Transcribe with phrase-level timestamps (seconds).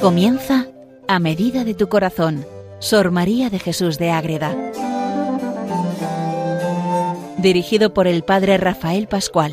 [0.00, 0.66] Comienza
[1.08, 2.46] a medida de tu corazón,
[2.78, 4.56] Sor María de Jesús de Ágreda.
[7.36, 9.52] Dirigido por el Padre Rafael Pascual.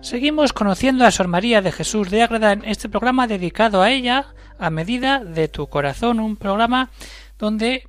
[0.00, 4.34] Seguimos conociendo a Sor María de Jesús de Ágreda en este programa dedicado a ella,
[4.56, 6.90] a medida de tu corazón, un programa
[7.40, 7.88] donde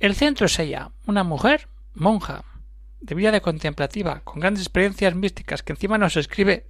[0.00, 2.42] el centro es ella, una mujer, monja,
[3.00, 6.64] de vida de contemplativa, con grandes experiencias místicas, que encima nos escribe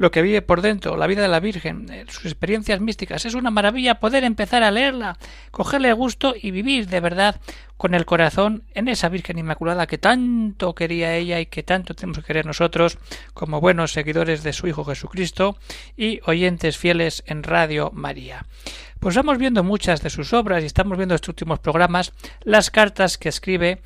[0.00, 3.26] lo que vive por dentro, la vida de la Virgen, eh, sus experiencias místicas.
[3.26, 5.18] Es una maravilla poder empezar a leerla,
[5.50, 7.38] cogerle gusto y vivir de verdad
[7.76, 12.18] con el corazón en esa Virgen Inmaculada que tanto quería ella y que tanto tenemos
[12.18, 12.96] que querer nosotros
[13.34, 15.58] como buenos seguidores de su Hijo Jesucristo
[15.98, 18.46] y oyentes fieles en Radio María.
[19.00, 23.18] Pues vamos viendo muchas de sus obras y estamos viendo estos últimos programas las cartas
[23.18, 23.82] que escribe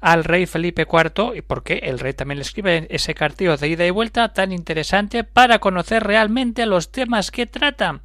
[0.00, 3.86] al rey Felipe IV y porque el rey también le escribe ese cartillo de ida
[3.86, 8.02] y vuelta tan interesante para conocer realmente los temas que trata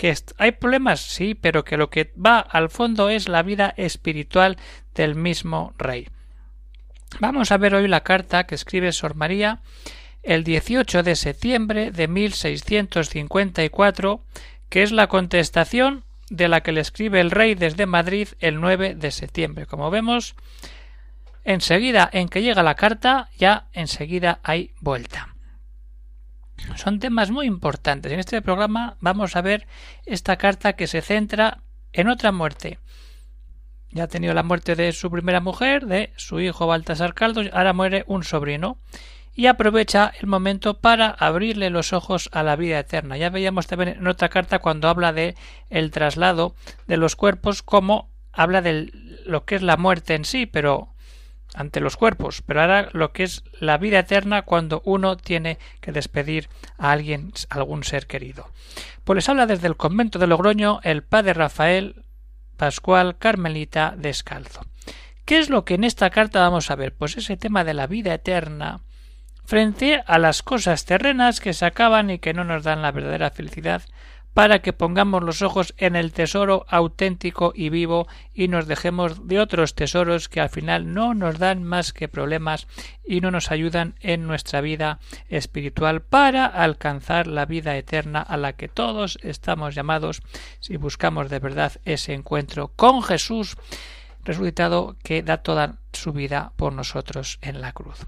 [0.00, 4.56] que hay problemas, sí, pero que lo que va al fondo es la vida espiritual
[4.94, 6.08] del mismo rey.
[7.18, 9.60] Vamos a ver hoy la carta que escribe Sor María
[10.22, 14.24] el 18 de septiembre de 1654,
[14.70, 18.94] que es la contestación de la que le escribe el rey desde Madrid el 9
[18.94, 19.66] de septiembre.
[19.66, 20.34] Como vemos,
[21.44, 25.34] enseguida en que llega la carta, ya enseguida hay vuelta.
[26.76, 28.12] Son temas muy importantes.
[28.12, 29.66] En este programa vamos a ver
[30.06, 31.58] esta carta que se centra
[31.92, 32.78] en otra muerte.
[33.90, 37.72] Ya ha tenido la muerte de su primera mujer, de su hijo Baltasar Caldo, ahora
[37.72, 38.78] muere un sobrino
[39.34, 43.16] y aprovecha el momento para abrirle los ojos a la vida eterna.
[43.16, 45.34] Ya veíamos también en otra carta cuando habla de
[45.70, 46.54] el traslado
[46.86, 48.90] de los cuerpos, como habla de
[49.26, 50.94] lo que es la muerte en sí, pero
[51.54, 55.92] ante los cuerpos, pero ahora lo que es la vida eterna cuando uno tiene que
[55.92, 58.48] despedir a alguien, algún ser querido.
[59.04, 62.04] Pues les habla desde el convento de Logroño el padre Rafael
[62.56, 64.62] Pascual Carmelita Descalzo.
[65.24, 66.94] ¿Qué es lo que en esta carta vamos a ver?
[66.94, 68.80] Pues ese tema de la vida eterna
[69.44, 73.30] frente a las cosas terrenas que se acaban y que no nos dan la verdadera
[73.30, 73.82] felicidad
[74.34, 79.40] para que pongamos los ojos en el tesoro auténtico y vivo y nos dejemos de
[79.40, 82.66] otros tesoros que al final no nos dan más que problemas
[83.04, 88.52] y no nos ayudan en nuestra vida espiritual para alcanzar la vida eterna a la
[88.52, 90.22] que todos estamos llamados
[90.60, 93.56] si buscamos de verdad ese encuentro con Jesús
[94.24, 98.06] resucitado que da toda su vida por nosotros en la cruz.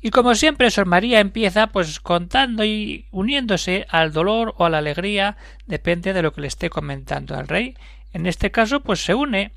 [0.00, 4.78] Y como siempre, Sor María empieza pues contando y uniéndose al dolor o a la
[4.78, 5.36] alegría,
[5.66, 7.76] depende de lo que le esté comentando al rey.
[8.12, 9.52] En este caso, pues se une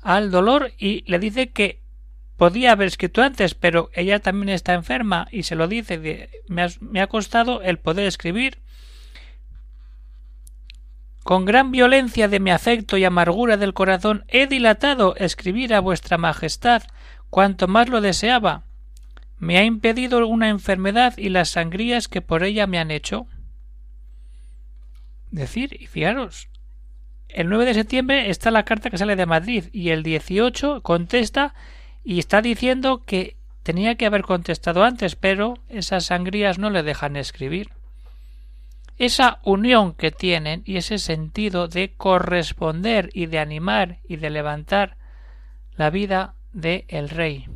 [0.00, 1.80] al dolor y le dice que
[2.36, 7.00] podía haber escrito antes, pero ella también está enferma y se lo dice, me, me
[7.00, 8.58] ha costado el poder escribir.
[11.24, 16.16] Con gran violencia de mi afecto y amargura del corazón he dilatado escribir a vuestra
[16.16, 16.84] majestad
[17.28, 18.64] cuanto más lo deseaba
[19.40, 23.26] me ha impedido una enfermedad y las sangrías que por ella me han hecho.
[25.30, 26.50] Decir, y fijaros,
[27.28, 31.54] el 9 de septiembre está la carta que sale de Madrid y el 18 contesta
[32.04, 37.16] y está diciendo que tenía que haber contestado antes, pero esas sangrías no le dejan
[37.16, 37.70] escribir.
[38.98, 44.98] Esa unión que tienen y ese sentido de corresponder y de animar y de levantar
[45.76, 47.46] la vida de el rey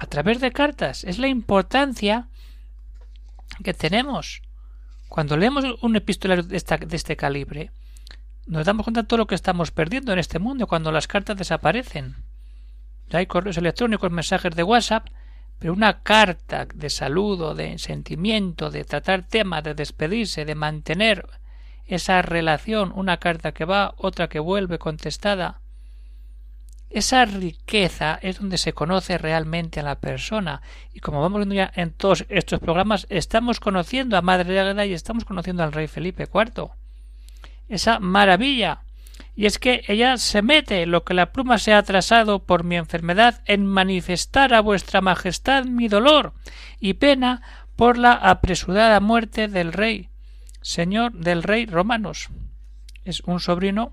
[0.00, 1.04] a través de cartas.
[1.04, 2.26] Es la importancia
[3.62, 4.40] que tenemos.
[5.08, 7.70] Cuando leemos un epistolario de, de este calibre,
[8.46, 11.36] nos damos cuenta de todo lo que estamos perdiendo en este mundo cuando las cartas
[11.36, 12.16] desaparecen.
[13.10, 15.06] Ya hay correos electrónicos, mensajes de WhatsApp,
[15.58, 21.28] pero una carta de saludo, de sentimiento, de tratar temas, de despedirse, de mantener
[21.84, 25.59] esa relación, una carta que va, otra que vuelve contestada,
[26.90, 30.60] esa riqueza es donde se conoce realmente a la persona.
[30.92, 34.92] Y como vamos viendo ya en todos estos programas, estamos conociendo a Madre Águeda y
[34.92, 36.70] estamos conociendo al rey Felipe IV.
[37.68, 38.82] Esa maravilla.
[39.36, 42.74] Y es que ella se mete lo que la pluma se ha atrasado por mi
[42.74, 46.32] enfermedad en manifestar a vuestra majestad mi dolor
[46.80, 47.40] y pena
[47.76, 50.08] por la apresurada muerte del rey,
[50.60, 52.28] señor del rey romanos.
[53.04, 53.92] Es un sobrino,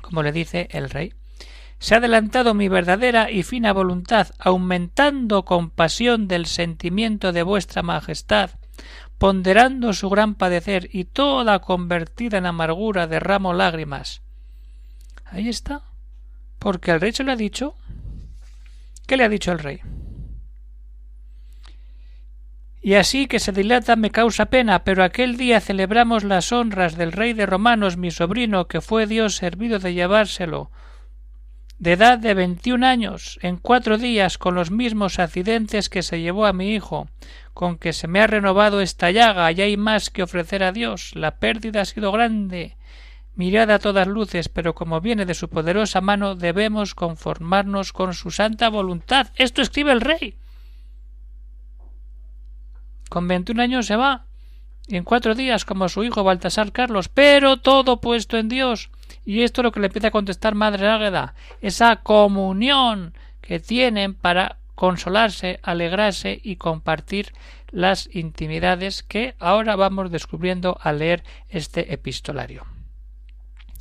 [0.00, 1.14] como le dice el rey
[1.80, 8.50] se ha adelantado mi verdadera y fina voluntad, aumentando compasión del sentimiento de vuestra majestad,
[9.18, 14.22] ponderando su gran padecer y toda convertida en amargura derramo lágrimas.
[15.24, 15.82] Ahí está.
[16.58, 17.74] Porque el rey se lo ha dicho.
[19.06, 19.80] ¿Qué le ha dicho el rey?
[22.82, 27.12] y así que se dilata me causa pena, pero aquel día celebramos las honras del
[27.12, 30.70] rey de romanos, mi sobrino, que fue Dios servido de llevárselo,
[31.80, 36.44] de edad de veintiún años, en cuatro días, con los mismos accidentes que se llevó
[36.44, 37.08] a mi hijo,
[37.54, 41.16] con que se me ha renovado esta llaga, y hay más que ofrecer a Dios.
[41.16, 42.76] La pérdida ha sido grande.
[43.34, 48.30] Mirad a todas luces, pero como viene de su poderosa mano, debemos conformarnos con su
[48.30, 49.28] santa voluntad.
[49.36, 50.36] Esto escribe el rey.
[53.08, 54.26] Con veintiún años se va,
[54.86, 58.90] y en cuatro días, como su hijo Baltasar Carlos, pero todo puesto en Dios.
[59.30, 64.12] Y esto es lo que le empieza a contestar Madre Águeda, esa comunión que tienen
[64.12, 67.32] para consolarse, alegrarse y compartir
[67.70, 72.66] las intimidades que ahora vamos descubriendo al leer este epistolario.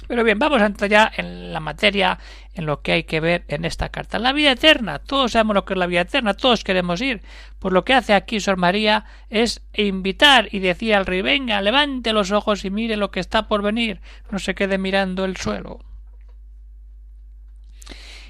[0.09, 2.17] Pero bien, vamos a entrar ya en la materia,
[2.55, 4.17] en lo que hay que ver en esta carta.
[4.17, 4.97] La vida eterna.
[4.97, 7.21] Todos sabemos lo que es la vida eterna, todos queremos ir.
[7.59, 12.11] Por lo que hace aquí Sor María es invitar y decir al rey, venga, levante
[12.11, 14.01] los ojos y mire lo que está por venir,
[14.31, 15.85] no se quede mirando el suelo.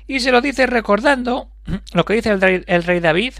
[0.05, 1.49] Y se lo dice recordando
[1.93, 3.35] lo que dice el rey David,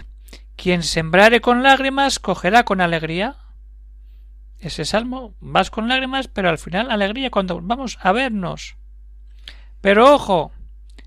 [0.56, 3.36] quien sembrare con lágrimas cogerá con alegría
[4.60, 8.76] ese salmo, vas con lágrimas, pero al final alegría cuando vamos a vernos.
[9.80, 10.52] Pero ojo,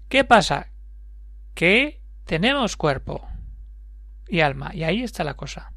[0.09, 0.69] ¿qué pasa?
[1.53, 3.27] Que tenemos cuerpo
[4.27, 5.71] y alma, y ahí está la cosa.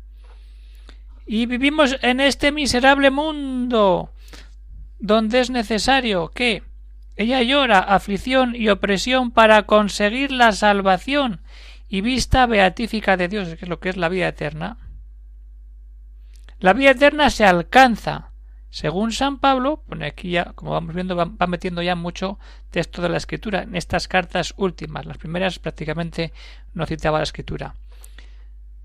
[1.26, 4.12] Y vivimos en este miserable mundo,
[4.98, 6.62] donde es necesario que
[7.16, 11.40] ella llora aflicción y opresión para conseguir la salvación
[11.88, 14.76] y vista beatífica de Dios, que es lo que es la vida eterna.
[16.58, 18.30] La vida eterna se alcanza.
[18.70, 22.38] Según San Pablo, pone aquí ya, como vamos viendo, va, metiendo ya mucho
[22.70, 25.06] texto de la escritura en estas cartas últimas.
[25.06, 26.32] Las primeras prácticamente
[26.74, 27.74] no citaba la escritura.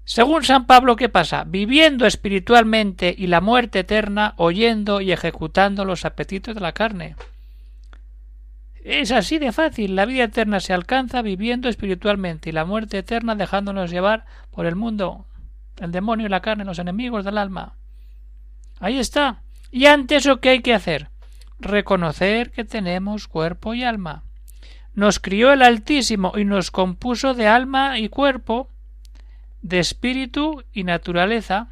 [0.04, 1.46] Según San Pablo, ¿qué pasa?
[1.46, 7.16] Viviendo espiritualmente y la muerte eterna, oyendo y ejecutando los apetitos de la carne.
[8.84, 9.96] Es así de fácil.
[9.96, 14.76] La vida eterna se alcanza viviendo espiritualmente y la muerte eterna dejándonos llevar por el
[14.76, 15.26] mundo
[15.82, 17.76] el demonio y la carne, los enemigos del alma.
[18.80, 19.42] Ahí está.
[19.72, 21.10] Y ante eso, ¿qué hay que hacer?
[21.60, 24.24] Reconocer que tenemos cuerpo y alma.
[24.94, 28.70] Nos crió el Altísimo y nos compuso de alma y cuerpo,
[29.64, 31.70] de espíritu y naturaleza.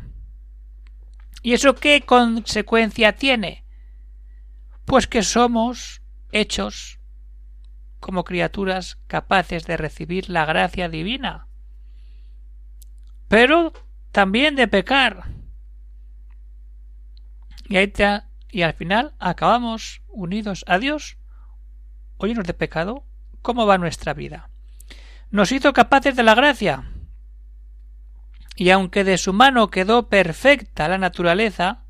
[1.44, 3.64] ¿Y eso qué consecuencia tiene?
[4.86, 6.02] Pues que somos
[6.32, 7.00] hechos
[8.00, 11.48] como criaturas capaces de recibir la gracia divina.
[13.28, 13.74] Pero
[14.12, 15.26] también de pecar.
[17.68, 17.94] Y, ahí
[18.50, 21.18] y al final acabamos unidos a Dios
[22.18, 23.04] o llenos de pecado.
[23.42, 24.50] ¿Cómo va nuestra vida?
[25.32, 26.92] Nos hizo capaces de la gracia.
[28.56, 31.84] Y aunque de su mano quedó perfecta la naturaleza,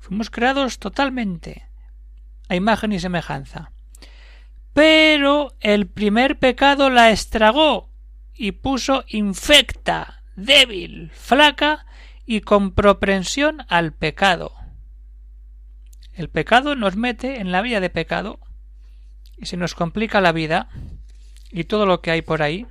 [0.00, 1.68] fuimos creados totalmente
[2.48, 3.70] a imagen y semejanza.
[4.72, 7.90] Pero el primer pecado la estragó
[8.36, 11.86] y puso infecta, débil, flaca
[12.24, 14.52] y con propensión al pecado.
[16.12, 18.40] El pecado nos mete en la vía de pecado
[19.36, 20.68] y se nos complica la vida
[21.50, 22.66] y todo lo que hay por ahí.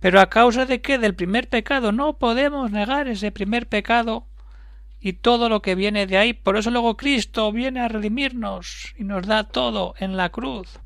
[0.00, 4.26] Pero a causa de que del primer pecado no podemos negar ese primer pecado
[5.00, 6.32] y todo lo que viene de ahí.
[6.32, 10.80] Por eso luego Cristo viene a redimirnos y nos da todo en la cruz.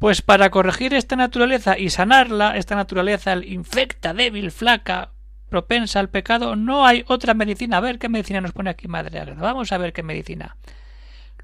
[0.00, 5.12] Pues para corregir esta naturaleza y sanarla, esta naturaleza infecta, débil, flaca,
[5.50, 7.76] propensa al pecado, no hay otra medicina.
[7.76, 9.22] A ver qué medicina nos pone aquí Madre.
[9.34, 10.56] Vamos a ver qué medicina.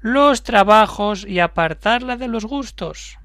[0.01, 3.19] Los trabajos y apartarla de los gustos.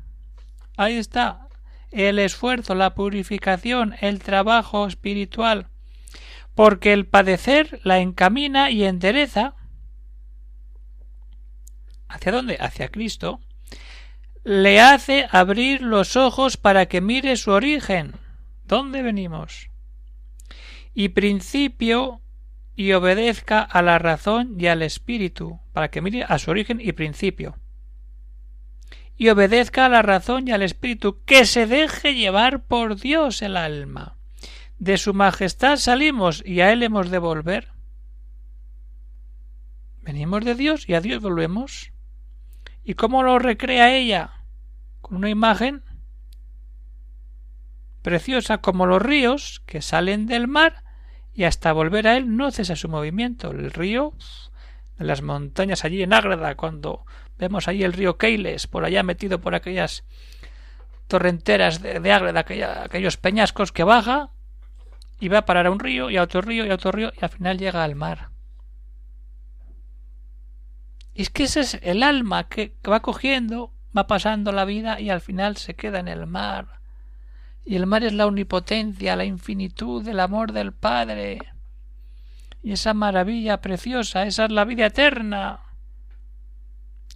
[0.77, 1.49] Ahí está.
[1.91, 5.69] El esfuerzo, la purificación, el trabajo espiritual.
[6.55, 9.55] Porque el padecer la encamina y endereza.
[12.07, 12.59] ¿Hacia dónde?
[12.61, 13.41] Hacia Cristo
[14.45, 18.15] le hace abrir los ojos para que mire su origen.
[18.65, 19.71] ¿Dónde venimos?
[20.95, 22.21] Y principio
[22.75, 26.93] y obedezca a la razón y al espíritu, para que mire a su origen y
[26.93, 27.57] principio.
[29.17, 33.57] Y obedezca a la razón y al espíritu, que se deje llevar por Dios el
[33.57, 34.17] alma.
[34.79, 37.69] De su majestad salimos y a él hemos de volver.
[40.01, 41.92] Venimos de Dios y a Dios volvemos.
[42.85, 44.45] ¿Y cómo lo recrea ella?
[45.01, 45.85] Con una imagen
[48.03, 50.83] preciosa como los ríos que salen del mar
[51.33, 53.51] y hasta volver a él no cesa su movimiento.
[53.51, 54.13] El río
[54.99, 57.07] de las montañas allí en Ágreda, cuando
[57.39, 60.05] vemos allí el río Keiles, por allá metido por aquellas
[61.07, 62.45] torrenteras de, de Ágreda,
[62.85, 64.31] aquellos peñascos que baja
[65.21, 67.13] y va a parar a un río y a otro río y a otro río
[67.17, 68.32] y al final llega al mar.
[71.15, 75.11] Y es que ese es el alma que va cogiendo, va pasando la vida y
[75.11, 76.81] al final se queda en el mar.
[77.65, 81.39] Y el mar es la omnipotencia, la infinitud del amor del Padre.
[82.63, 85.61] Y esa maravilla preciosa, esa es la vida eterna.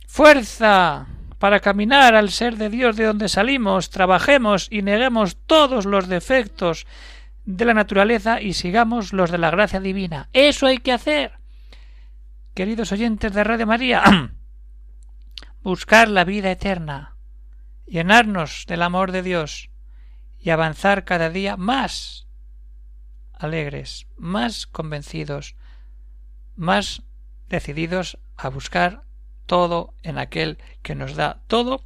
[0.07, 1.07] Fuerza
[1.39, 6.87] para caminar al ser de Dios de donde salimos, trabajemos y neguemos todos los defectos
[7.45, 10.29] de la naturaleza y sigamos los de la gracia divina.
[10.33, 11.36] Eso hay que hacer.
[12.57, 14.03] Queridos oyentes de Radio María,
[15.63, 17.15] buscar la vida eterna,
[17.85, 19.69] llenarnos del amor de Dios
[20.41, 22.27] y avanzar cada día más
[23.35, 25.55] alegres, más convencidos,
[26.55, 27.03] más
[27.51, 29.03] decididos a buscar
[29.45, 31.85] todo en aquel que nos da todo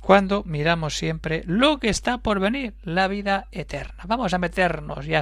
[0.00, 4.04] cuando miramos siempre lo que está por venir, la vida eterna.
[4.06, 5.20] Vamos a meternos ya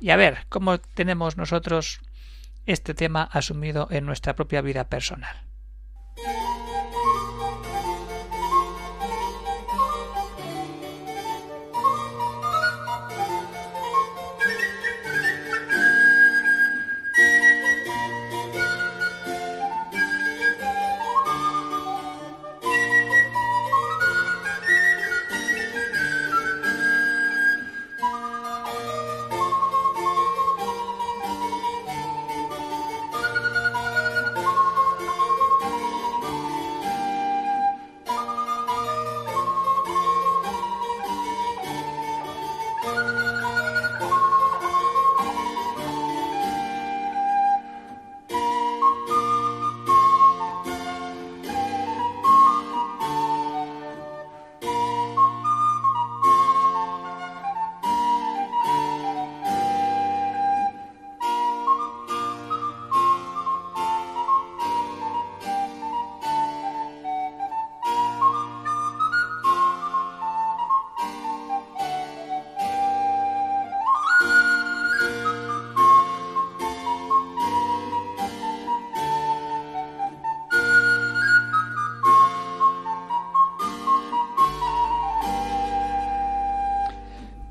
[0.00, 2.00] y a ver cómo tenemos nosotros
[2.66, 5.53] este tema asumido en nuestra propia vida personal.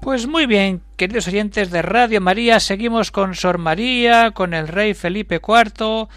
[0.03, 4.93] Pues muy bien, queridos oyentes de Radio María, seguimos con Sor María, con el rey
[4.93, 6.09] Felipe IV,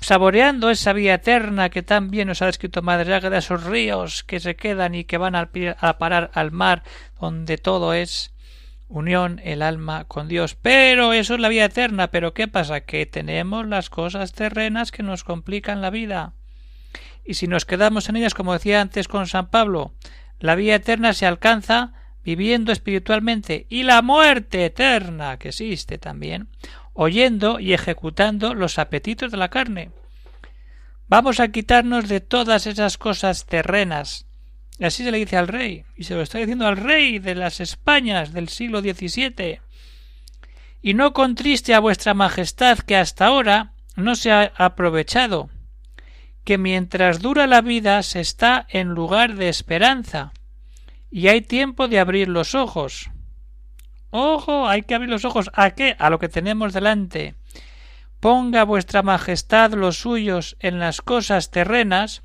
[0.00, 4.38] saboreando esa vía eterna que tan bien nos ha descrito Madre Águeda, esos ríos que
[4.38, 5.48] se quedan y que van a,
[5.98, 6.82] parar al mar,
[7.18, 8.34] donde todo es
[8.88, 10.54] unión el alma con Dios.
[10.54, 12.08] Pero eso es la vida eterna.
[12.08, 12.82] Pero ¿qué pasa?
[12.82, 16.34] Que tenemos las cosas terrenas que nos complican la vida.
[17.24, 19.94] Y si nos quedamos en ellas, como decía antes con San Pablo,
[20.38, 26.48] la vida eterna se alcanza viviendo espiritualmente, y la muerte eterna que existe también,
[26.94, 29.90] oyendo y ejecutando los apetitos de la carne.
[31.08, 34.26] Vamos a quitarnos de todas esas cosas terrenas.
[34.80, 37.60] Así se le dice al rey, y se lo está diciendo al rey de las
[37.60, 39.60] Españas del siglo XVII.
[40.80, 45.50] Y no contriste a vuestra majestad que hasta ahora no se ha aprovechado,
[46.44, 50.32] que mientras dura la vida se está en lugar de esperanza,
[51.12, 53.10] y hay tiempo de abrir los ojos.
[54.10, 55.50] Ojo, hay que abrir los ojos.
[55.52, 55.94] ¿A qué?
[55.98, 57.34] A lo que tenemos delante.
[58.18, 62.22] Ponga vuestra majestad los suyos en las cosas terrenas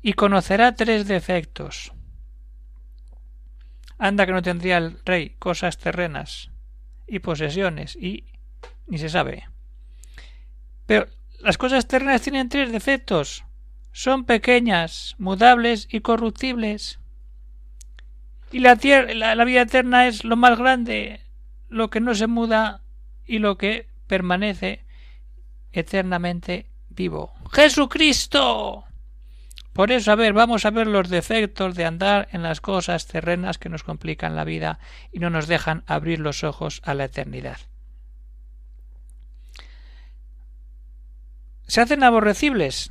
[0.00, 1.92] y conocerá tres defectos.
[3.98, 6.50] Anda que no tendría el rey cosas terrenas
[7.06, 8.24] y posesiones y
[8.86, 9.48] ni se sabe.
[10.86, 11.08] Pero
[11.40, 13.44] las cosas terrenas tienen tres defectos.
[13.92, 16.99] Son pequeñas, mudables y corruptibles.
[18.52, 21.20] Y la, la, vida eterna es lo más grande,
[21.68, 22.82] lo que no se muda
[23.24, 24.84] y lo que permanece
[25.72, 27.32] eternamente vivo.
[27.52, 28.84] Jesucristo.
[29.72, 33.56] Por eso, a ver, vamos a ver los defectos de andar en las cosas terrenas
[33.56, 34.80] que nos complican la vida
[35.12, 37.58] y no nos dejan abrir los ojos a la eternidad.
[41.68, 42.90] Se hacen aborrecibles.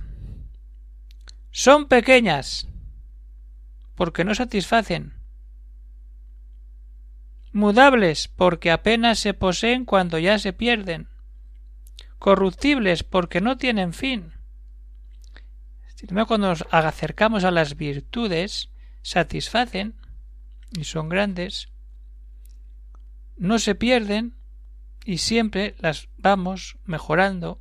[1.51, 2.69] Son pequeñas
[3.95, 5.18] porque no satisfacen
[7.59, 11.07] mudables porque apenas se poseen cuando ya se pierden,
[12.17, 14.33] corruptibles porque no tienen fin.
[16.27, 18.69] Cuando nos acercamos a las virtudes,
[19.01, 19.95] satisfacen
[20.71, 21.69] y son grandes,
[23.37, 24.35] no se pierden
[25.05, 27.59] y siempre las vamos mejorando.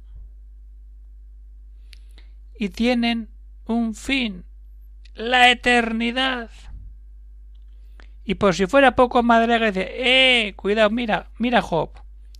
[2.57, 3.29] Y tienen
[3.65, 4.45] un fin,
[5.15, 6.51] la eternidad
[8.29, 11.93] Y por si fuera poco, Madre dice, eh, cuidado, mira, mira Job,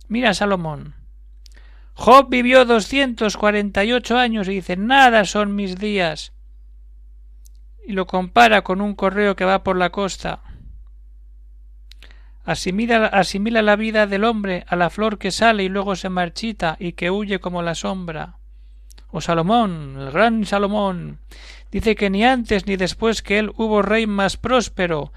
[0.07, 0.93] mira Salomón.
[1.95, 6.31] Job vivió doscientos cuarenta y ocho años y dice, nada son mis días.
[7.87, 10.41] Y lo compara con un correo que va por la costa.
[12.45, 16.77] Asimila, asimila la vida del hombre a la flor que sale y luego se marchita
[16.79, 18.35] y que huye como la sombra.
[19.09, 21.17] O Salomón, el gran Salomón,
[21.71, 25.11] dice que ni antes ni después que él hubo rey más próspero,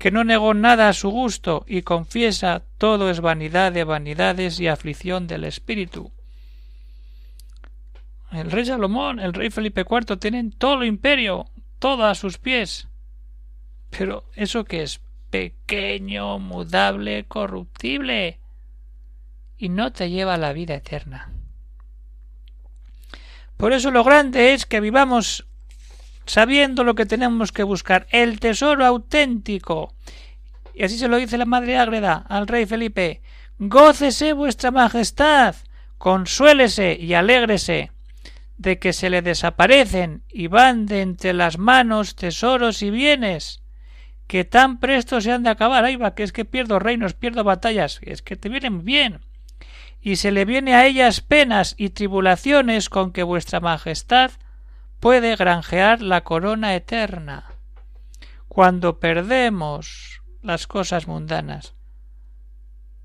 [0.00, 4.66] que no negó nada a su gusto y confiesa todo es vanidad de vanidades y
[4.66, 6.10] aflicción del espíritu.
[8.32, 12.88] El rey Salomón, el rey Felipe IV tienen todo el imperio, todo a sus pies.
[13.90, 15.02] Pero ¿eso qué es?
[15.28, 18.38] Pequeño, mudable, corruptible.
[19.58, 21.30] Y no te lleva a la vida eterna.
[23.58, 25.44] Por eso lo grande es que vivamos
[26.30, 29.94] sabiendo lo que tenemos que buscar, el tesoro auténtico.
[30.74, 33.20] Y así se lo dice la Madre Ágreda al rey Felipe.
[33.58, 35.56] Gócese vuestra Majestad,
[35.98, 37.90] consuélese y alégrese
[38.56, 43.62] de que se le desaparecen y van de entre las manos tesoros y bienes,
[44.28, 45.84] que tan presto se han de acabar.
[45.84, 49.20] Ahí va, que es que pierdo reinos, pierdo batallas, es que te vienen bien.
[50.00, 54.30] Y se le viene a ellas penas y tribulaciones con que vuestra Majestad
[55.00, 57.46] puede granjear la corona eterna.
[58.48, 61.74] Cuando perdemos las cosas mundanas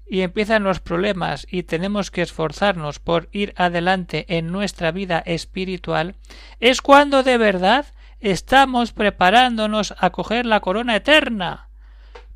[0.05, 6.15] y empiezan los problemas y tenemos que esforzarnos por ir adelante en nuestra vida espiritual,
[6.59, 7.85] es cuando de verdad
[8.19, 11.69] estamos preparándonos a coger la corona eterna.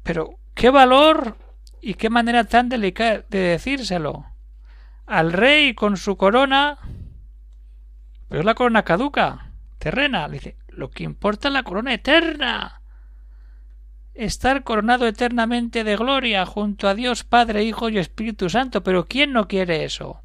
[0.03, 1.35] Pero qué valor
[1.81, 4.25] y qué manera tan delicada de decírselo.
[5.05, 6.77] Al rey con su corona.
[8.29, 9.48] Pero la corona caduca
[9.79, 10.29] terrena.
[10.29, 12.81] dice, lo que importa es la corona eterna.
[14.13, 18.83] Estar coronado eternamente de gloria junto a Dios Padre, Hijo y Espíritu Santo.
[18.83, 20.21] Pero ¿quién no quiere eso?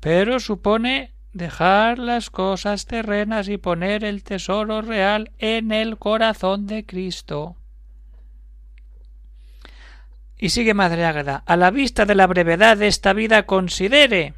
[0.00, 6.86] Pero supone dejar las cosas terrenas y poner el tesoro real en el corazón de
[6.86, 7.56] Cristo.
[10.36, 14.34] Y sigue Madre Águeda, a la vista de la brevedad de esta vida considere,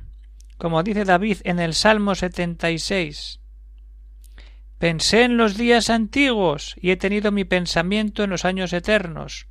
[0.57, 3.40] como dice David en el Salmo 76,
[4.81, 9.47] Pensé en los días antiguos y he tenido mi pensamiento en los años eternos.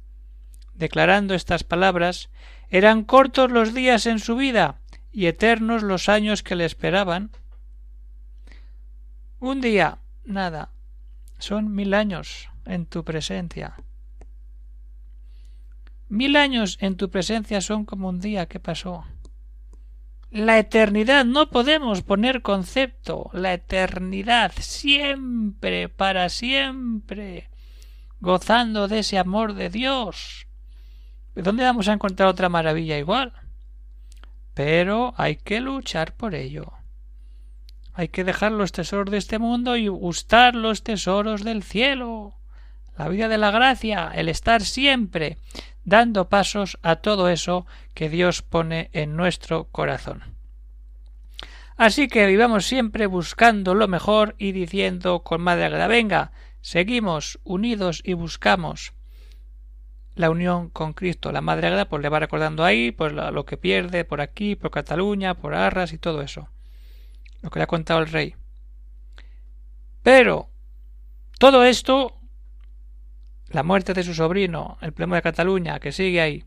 [0.73, 2.31] Declarando estas palabras,
[2.69, 7.29] eran cortos los días en su vida y eternos los años que le esperaban.
[9.39, 10.71] Un día, nada,
[11.37, 13.75] son mil años en tu presencia.
[16.07, 19.05] Mil años en tu presencia son como un día que pasó.
[20.31, 23.31] La eternidad no podemos poner concepto.
[23.33, 27.49] La eternidad siempre, para siempre,
[28.19, 30.45] gozando de ese amor de Dios.
[31.33, 33.33] ¿Dónde vamos a encontrar otra maravilla igual?
[34.53, 36.73] Pero hay que luchar por ello.
[37.93, 42.38] Hay que dejar los tesoros de este mundo y gustar los tesoros del cielo.
[42.99, 45.37] La vida de la gracia, el estar siempre
[45.85, 50.21] dando pasos a todo eso que Dios pone en nuestro corazón.
[51.77, 58.01] Así que vivamos siempre buscando lo mejor y diciendo con Madre Agra, venga, seguimos unidos
[58.03, 58.91] y buscamos
[60.15, 61.31] la unión con Cristo.
[61.31, 64.71] La Madre Agra pues le va recordando ahí pues lo que pierde por aquí, por
[64.71, 66.49] Cataluña, por Arras y todo eso.
[67.41, 68.35] Lo que le ha contado el rey.
[70.03, 70.49] Pero
[71.39, 72.18] todo esto
[73.49, 76.43] la muerte de su sobrino, el problema de Cataluña, que sigue ahí.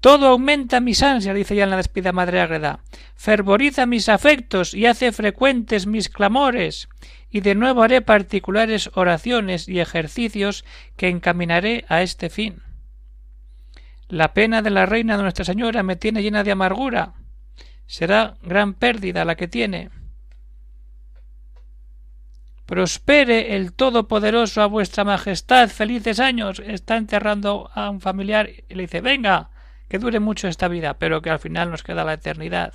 [0.00, 2.80] Todo aumenta mis ansias, dice ya en la despida Madre Ágreda,
[3.16, 6.88] fervoriza mis afectos y hace frecuentes mis clamores,
[7.30, 10.64] y de nuevo haré particulares oraciones y ejercicios
[10.96, 12.62] que encaminaré a este fin.
[14.08, 17.14] La pena de la reina de Nuestra Señora me tiene llena de amargura.
[17.86, 19.90] Será gran pérdida la que tiene.
[22.68, 25.70] Prospere el Todopoderoso a vuestra Majestad.
[25.70, 26.60] Felices años.
[26.62, 29.48] Está enterrando a un familiar y le dice venga,
[29.88, 32.74] que dure mucho esta vida, pero que al final nos queda la eternidad.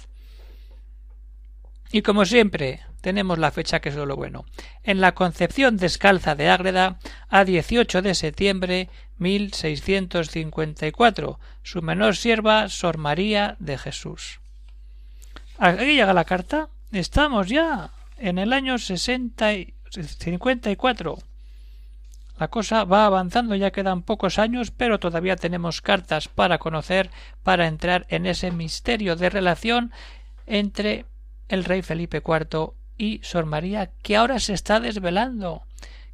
[1.92, 4.46] Y como siempre, tenemos la fecha que es lo bueno.
[4.82, 6.98] En la Concepción Descalza de Ágreda,
[7.30, 14.40] a 18 de septiembre 1654, su menor sierva Sor María de Jesús.
[15.60, 16.70] Aquí llega la carta.
[16.92, 21.18] Estamos ya en el año 60 54.
[22.40, 27.12] La cosa va avanzando, ya quedan pocos años, pero todavía tenemos cartas para conocer,
[27.44, 29.92] para entrar en ese misterio de relación
[30.48, 31.06] entre
[31.48, 35.62] el rey Felipe IV y Sor María, que ahora se está desvelando,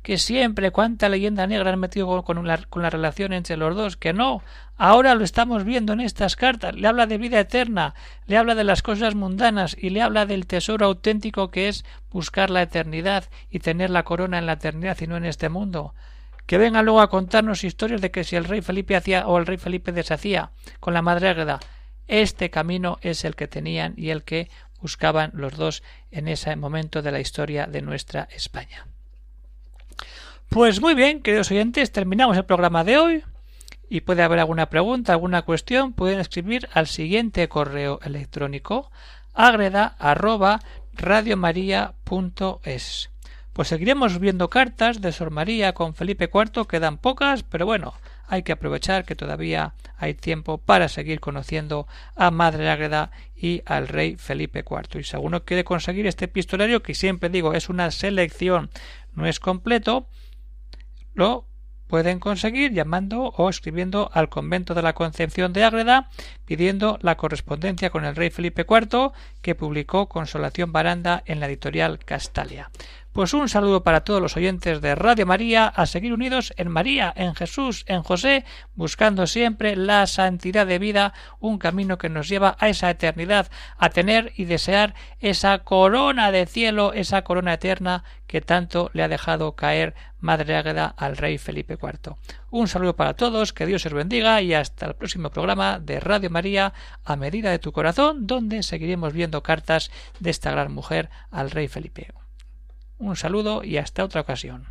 [0.01, 3.97] que siempre cuánta leyenda negra han metido con, la, con la relación entre los dos,
[3.97, 4.41] que no,
[4.77, 7.93] ahora lo estamos viendo en estas cartas, le habla de vida eterna,
[8.25, 12.49] le habla de las cosas mundanas y le habla del tesoro auténtico que es buscar
[12.49, 15.93] la eternidad y tener la corona en la eternidad y no en este mundo
[16.49, 19.45] que venga luego a contarnos historias de que si el rey Felipe hacía o el
[19.45, 21.59] rey Felipe deshacía con la madre Águeda.
[22.07, 24.49] Este camino es el que tenían y el que
[24.81, 28.87] buscaban los dos en ese momento de la historia de nuestra España.
[30.49, 33.23] Pues muy bien, queridos oyentes, terminamos el programa de hoy
[33.87, 38.89] y puede haber alguna pregunta, alguna cuestión, pueden escribir al siguiente correo electrónico
[39.35, 39.95] agreda.
[43.53, 47.93] Pues seguiremos viendo cartas de Sor María con Felipe IV, quedan pocas, pero bueno,
[48.27, 53.87] hay que aprovechar que todavía hay tiempo para seguir conociendo a Madre Ágreda y al
[53.87, 54.99] rey Felipe IV.
[54.99, 58.71] Y si alguno quiere conseguir este epistolario, que siempre digo es una selección,
[59.13, 60.07] no es completo,
[61.13, 61.45] lo
[61.89, 66.09] pueden conseguir llamando o escribiendo al convento de la Concepción de Ágreda
[66.45, 71.97] pidiendo la correspondencia con el rey Felipe IV que publicó Consolación Baranda en la editorial
[71.97, 72.69] Castalia.
[73.11, 77.11] Pues un saludo para todos los oyentes de Radio María, a seguir unidos en María,
[77.15, 78.45] en Jesús, en José,
[78.75, 83.89] buscando siempre la santidad de vida, un camino que nos lleva a esa eternidad, a
[83.89, 89.55] tener y desear esa corona de cielo, esa corona eterna que tanto le ha dejado
[89.55, 92.15] caer Madre Águeda al rey Felipe IV.
[92.51, 96.29] Un saludo para todos, que Dios os bendiga y hasta el próximo programa de Radio
[96.29, 101.49] María a medida de tu corazón, donde seguiremos viendo cartas de esta gran mujer al
[101.49, 102.13] rey Felipe.
[102.99, 104.67] Un saludo y hasta otra ocasión.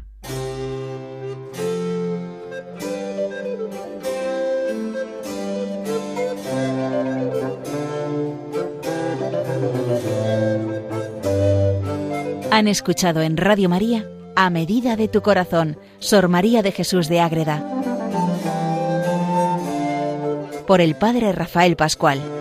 [12.51, 14.05] Han escuchado en Radio María
[14.37, 17.65] A Medida de tu Corazón, Sor María de Jesús de Ágreda,
[20.67, 22.38] por el Padre Rafael Pascual.